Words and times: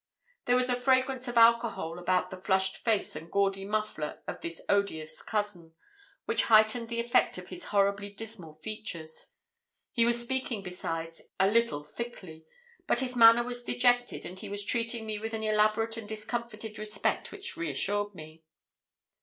There 0.45 0.55
was 0.55 0.67
a 0.67 0.75
fragrance 0.75 1.27
of 1.27 1.37
alcohol 1.37 1.99
about 1.99 2.31
the 2.31 2.41
flushed 2.41 2.75
face 2.77 3.15
and 3.15 3.31
gaudy 3.31 3.65
muffler 3.65 4.23
of 4.27 4.41
this 4.41 4.59
odious 4.67 5.21
cousin, 5.21 5.75
which 6.25 6.45
heightened 6.45 6.89
the 6.89 6.99
effect 6.99 7.37
of 7.37 7.49
his 7.49 7.65
horribly 7.65 8.09
dismal 8.09 8.51
features. 8.51 9.35
He 9.91 10.03
was 10.03 10.19
speaking, 10.19 10.63
besides, 10.63 11.21
a 11.39 11.45
little 11.47 11.83
thickly; 11.83 12.47
but 12.87 13.01
his 13.01 13.15
manner 13.15 13.43
was 13.43 13.63
dejected, 13.63 14.25
and 14.25 14.39
he 14.39 14.49
was 14.49 14.65
treating 14.65 15.05
me 15.05 15.19
with 15.19 15.35
an 15.35 15.43
elaborate 15.43 15.97
and 15.97 16.09
discomfited 16.09 16.79
respect 16.79 17.31
which 17.31 17.55
reassured 17.55 18.15
me. 18.15 18.43